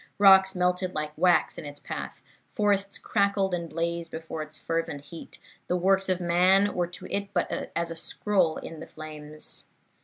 Rocks 0.17 0.55
melted 0.55 0.95
like 0.95 1.15
wax 1.15 1.59
in 1.59 1.65
its 1.67 1.79
path; 1.79 2.23
forests 2.51 2.97
crackled 2.97 3.53
and 3.53 3.69
blazed 3.69 4.09
before 4.09 4.41
its 4.41 4.57
fervent 4.57 5.01
heat; 5.01 5.37
the 5.67 5.77
works 5.77 6.09
of 6.09 6.19
man 6.19 6.73
were 6.73 6.87
to 6.87 7.05
it 7.15 7.31
but 7.35 7.71
as 7.75 7.91
a 7.91 7.95
scroll 7.95 8.57
in 8.57 8.79
the 8.79 8.87
flames. 8.87 9.65